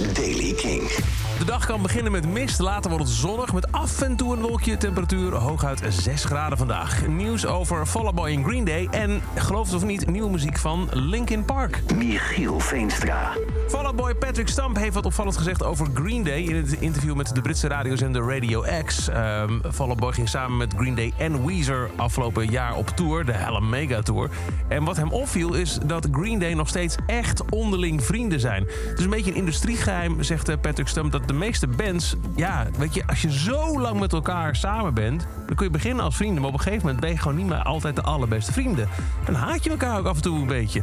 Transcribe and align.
Daily 0.00 0.52
King. 0.52 0.88
De 1.38 1.44
dag 1.44 1.66
kan 1.66 1.82
beginnen 1.82 2.12
met 2.12 2.26
mist, 2.26 2.58
later 2.58 2.90
wordt 2.90 3.06
het 3.06 3.14
zonnig 3.14 3.52
met 3.52 3.72
af 3.72 4.02
en 4.02 4.16
toe 4.16 4.36
een 4.36 4.40
wolkje. 4.40 4.76
Temperatuur 4.76 5.34
hooguit 5.34 5.82
6 5.88 6.24
graden 6.24 6.58
vandaag. 6.58 7.06
Nieuws 7.06 7.46
over 7.46 7.86
Fall 7.86 8.04
Out 8.04 8.14
Boy 8.14 8.30
in 8.30 8.44
Green 8.44 8.64
Day 8.64 8.88
en, 8.90 9.22
geloof 9.34 9.66
het 9.66 9.74
of 9.74 9.84
niet, 9.84 10.06
nieuwe 10.06 10.30
muziek 10.30 10.58
van 10.58 10.88
Linkin 10.92 11.44
Park. 11.44 11.82
Michiel 11.94 12.60
Veenstra. 12.60 13.32
Fall 13.70 13.84
Out 13.84 13.96
Boy 13.96 14.14
Patrick 14.14 14.48
Stump 14.48 14.76
heeft 14.76 14.94
wat 14.94 15.06
opvallend 15.06 15.36
gezegd 15.36 15.64
over 15.64 15.86
Green 15.94 16.22
Day... 16.22 16.42
in 16.42 16.56
het 16.56 16.72
interview 16.72 17.14
met 17.14 17.34
de 17.34 17.40
Britse 17.40 17.68
radiozender 17.68 18.34
Radio 18.34 18.64
X. 18.84 19.08
Um, 19.08 19.62
Fall 19.72 19.88
Out 19.88 20.00
Boy 20.00 20.12
ging 20.12 20.28
samen 20.28 20.56
met 20.56 20.74
Green 20.76 20.94
Day 20.94 21.12
en 21.18 21.46
Weezer 21.46 21.90
afgelopen 21.96 22.46
jaar 22.46 22.74
op 22.74 22.88
tour, 22.88 23.24
de 23.24 23.32
Hella 23.32 23.60
Mega 23.60 24.02
Tour. 24.02 24.30
En 24.68 24.84
wat 24.84 24.96
hem 24.96 25.10
opviel 25.10 25.54
is 25.54 25.78
dat 25.86 26.08
Green 26.12 26.38
Day 26.38 26.52
nog 26.52 26.68
steeds 26.68 26.96
echt 27.06 27.50
onderling 27.50 28.04
vrienden 28.04 28.40
zijn. 28.40 28.66
Het 28.88 28.98
is 28.98 29.04
een 29.04 29.10
beetje 29.10 29.30
een 29.30 29.36
industriegeheim, 29.36 30.22
zegt 30.22 30.60
Patrick 30.60 30.88
Stump... 30.88 31.12
dat 31.12 31.28
de 31.28 31.34
meeste 31.34 31.66
bands, 31.66 32.14
ja, 32.36 32.66
weet 32.78 32.94
je, 32.94 33.06
als 33.06 33.22
je 33.22 33.32
zo 33.32 33.80
lang 33.80 34.00
met 34.00 34.12
elkaar 34.12 34.56
samen 34.56 34.94
bent, 34.94 35.26
dan 35.46 35.56
kun 35.56 35.66
je 35.66 35.72
beginnen 35.72 36.04
als 36.04 36.16
vrienden, 36.16 36.40
maar 36.40 36.50
op 36.50 36.56
een 36.56 36.62
gegeven 36.62 36.84
moment 36.84 37.00
ben 37.00 37.10
je 37.10 37.18
gewoon 37.18 37.36
niet 37.36 37.46
meer 37.46 37.62
altijd 37.62 37.96
de 37.96 38.02
allerbeste 38.02 38.52
vrienden. 38.52 38.88
Dan 39.24 39.34
haat 39.34 39.64
je 39.64 39.70
elkaar 39.70 39.98
ook 39.98 40.06
af 40.06 40.16
en 40.16 40.22
toe 40.22 40.38
een 40.40 40.46
beetje. 40.46 40.82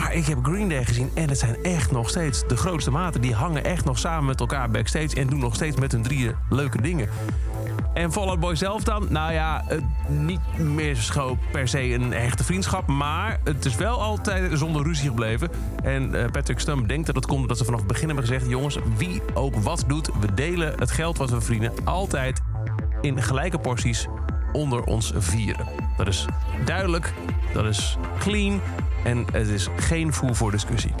Maar 0.00 0.14
ik 0.14 0.26
heb 0.26 0.38
Green 0.42 0.68
Day 0.68 0.84
gezien 0.84 1.10
en 1.14 1.28
het 1.28 1.38
zijn 1.38 1.56
echt 1.62 1.90
nog 1.90 2.08
steeds 2.08 2.48
de 2.48 2.56
grootste 2.56 2.90
maten. 2.90 3.20
Die 3.20 3.34
hangen 3.34 3.64
echt 3.64 3.84
nog 3.84 3.98
samen 3.98 4.24
met 4.24 4.40
elkaar 4.40 4.70
backstage 4.70 5.16
en 5.16 5.26
doen 5.26 5.38
nog 5.38 5.54
steeds 5.54 5.76
met 5.76 5.92
hun 5.92 6.02
drieën 6.02 6.34
leuke 6.50 6.82
dingen. 6.82 7.08
En 7.94 8.12
Fall 8.12 8.38
Boy 8.38 8.54
zelf 8.54 8.84
dan? 8.84 9.06
Nou 9.08 9.32
ja, 9.32 9.64
niet 10.08 10.58
meer 10.58 10.94
zo 10.94 11.38
per 11.52 11.68
se 11.68 11.92
een 11.92 12.12
echte 12.12 12.44
vriendschap. 12.44 12.86
Maar 12.86 13.40
het 13.44 13.64
is 13.64 13.76
wel 13.76 14.00
altijd 14.02 14.58
zonder 14.58 14.82
ruzie 14.82 15.08
gebleven. 15.08 15.50
En 15.82 16.14
uh, 16.14 16.24
Patrick 16.30 16.58
Stump 16.58 16.88
denkt 16.88 17.06
dat 17.06 17.14
het 17.14 17.26
komt 17.26 17.48
dat 17.48 17.58
ze 17.58 17.64
vanaf 17.64 17.78
het 17.78 17.88
begin 17.88 18.06
hebben 18.06 18.24
gezegd... 18.24 18.48
jongens, 18.48 18.78
wie 18.96 19.22
ook 19.34 19.54
wat 19.54 19.84
doet, 19.86 20.10
we 20.20 20.34
delen 20.34 20.78
het 20.78 20.90
geld 20.90 21.18
wat 21.18 21.30
we 21.30 21.40
verdienen... 21.40 21.72
altijd 21.84 22.42
in 23.00 23.22
gelijke 23.22 23.58
porties 23.58 24.06
onder 24.52 24.84
ons 24.84 25.12
vieren. 25.16 25.66
Dat 25.96 26.06
is 26.06 26.26
duidelijk, 26.64 27.12
dat 27.52 27.64
is 27.64 27.96
clean 28.18 28.60
en 29.04 29.24
het 29.32 29.48
is 29.48 29.68
geen 29.76 30.12
voer 30.12 30.34
voor 30.34 30.50
discussie. 30.50 30.92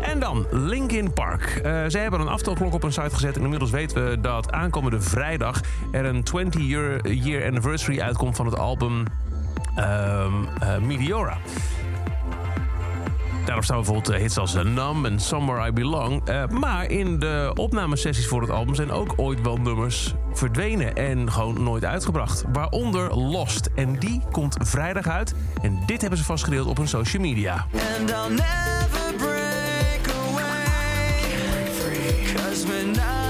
En 0.00 0.20
dan 0.20 0.46
Linkin 0.50 1.12
Park. 1.12 1.60
Uh, 1.64 1.82
zij 1.86 2.02
hebben 2.02 2.20
een 2.20 2.28
aftelklok 2.28 2.72
op 2.72 2.82
een 2.82 2.92
site 2.92 3.14
gezet. 3.14 3.36
En 3.36 3.42
inmiddels 3.42 3.70
weten 3.70 4.10
we 4.10 4.20
dat 4.20 4.52
aankomende 4.52 5.00
vrijdag 5.00 5.60
er 5.92 6.04
een 6.04 6.22
20 6.22 6.62
year, 6.62 7.44
anniversary 7.46 8.00
uitkomt 8.00 8.36
van 8.36 8.46
het 8.46 8.58
album 8.58 9.04
um, 9.78 10.48
uh, 10.62 10.78
Meteora. 10.78 11.38
Daarop 13.48 13.66
staan 13.66 13.76
bijvoorbeeld 13.76 14.16
hits 14.16 14.38
als 14.38 14.54
Numb 14.54 15.04
en 15.04 15.20
Somewhere 15.20 15.68
I 15.68 15.72
Belong. 15.72 16.28
Uh, 16.28 16.46
maar 16.46 16.90
in 16.90 17.18
de 17.18 17.50
opnamesessies 17.54 18.26
voor 18.26 18.40
het 18.40 18.50
album 18.50 18.74
zijn 18.74 18.90
ook 18.90 19.14
ooit 19.16 19.40
wel 19.40 19.56
nummers 19.56 20.14
verdwenen 20.32 20.94
en 20.94 21.32
gewoon 21.32 21.62
nooit 21.62 21.84
uitgebracht. 21.84 22.44
Waaronder 22.52 23.16
Lost. 23.16 23.68
En 23.74 23.98
die 23.98 24.22
komt 24.30 24.56
vrijdag 24.60 25.08
uit. 25.08 25.34
En 25.62 25.78
dit 25.86 26.00
hebben 26.00 26.18
ze 26.18 26.24
vastgedeeld 26.24 26.66
op 26.66 26.76
hun 26.76 26.88
social 26.88 27.22
media. 27.22 27.66
And 27.98 28.10
I'll 28.10 28.28
never 28.28 29.14
break 29.16 30.14
away. 30.30 30.68
I'm 32.80 33.27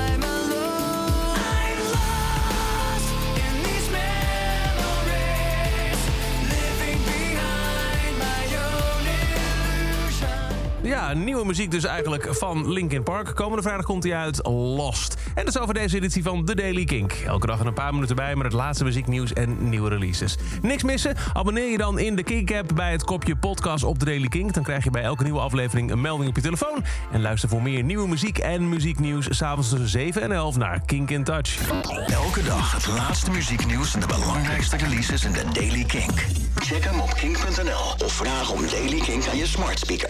Ja, 10.88 11.12
nieuwe 11.12 11.46
muziek 11.46 11.70
dus 11.70 11.84
eigenlijk 11.84 12.28
van 12.30 12.72
Linkin 12.72 13.02
Park. 13.02 13.34
Komende 13.34 13.62
vrijdag 13.62 13.84
komt 13.84 14.02
hij 14.02 14.14
uit, 14.14 14.46
Lost. 14.46 15.16
En 15.34 15.44
dat 15.44 15.54
is 15.54 15.60
over 15.60 15.74
deze 15.74 15.96
editie 15.96 16.22
van 16.22 16.44
The 16.44 16.54
Daily 16.54 16.84
Kink. 16.84 17.12
Elke 17.12 17.46
dag 17.46 17.60
een 17.60 17.72
paar 17.72 17.94
minuten 17.94 18.16
bij 18.16 18.34
met 18.34 18.44
het 18.44 18.52
laatste 18.52 18.84
muzieknieuws 18.84 19.32
en 19.32 19.68
nieuwe 19.68 19.88
releases. 19.88 20.36
Niks 20.62 20.82
missen? 20.82 21.16
Abonneer 21.32 21.70
je 21.70 21.78
dan 21.78 21.98
in 21.98 22.16
de 22.16 22.22
Kink-app 22.22 22.74
bij 22.74 22.92
het 22.92 23.04
kopje 23.04 23.36
podcast 23.36 23.84
op 23.84 23.98
The 23.98 24.04
Daily 24.04 24.28
Kink. 24.28 24.54
Dan 24.54 24.62
krijg 24.62 24.84
je 24.84 24.90
bij 24.90 25.02
elke 25.02 25.22
nieuwe 25.22 25.40
aflevering 25.40 25.90
een 25.90 26.00
melding 26.00 26.28
op 26.28 26.36
je 26.36 26.42
telefoon. 26.42 26.84
En 27.12 27.20
luister 27.20 27.48
voor 27.48 27.62
meer 27.62 27.82
nieuwe 27.82 28.08
muziek 28.08 28.38
en 28.38 28.68
muzieknieuws... 28.68 29.26
s'avonds 29.30 29.68
tussen 29.68 29.88
7 29.88 30.22
en 30.22 30.32
11 30.32 30.56
naar 30.56 30.80
Kink 30.86 31.10
in 31.10 31.24
Touch. 31.24 31.70
Elke 32.06 32.42
dag 32.42 32.72
het 32.72 32.86
laatste 32.86 33.30
muzieknieuws 33.30 33.94
en 33.94 34.00
de 34.00 34.06
belangrijkste 34.06 34.76
releases 34.76 35.24
in 35.24 35.32
The 35.32 35.44
Daily 35.52 35.84
Kink. 35.84 36.26
Check 36.54 36.84
hem 36.84 37.00
op 37.00 37.14
kink.nl 37.14 38.06
of 38.06 38.12
vraag 38.12 38.50
om 38.52 38.60
Daily 38.70 38.98
Kink 38.98 39.26
aan 39.26 39.36
je 39.36 39.46
smart 39.46 39.78
speaker. 39.78 40.06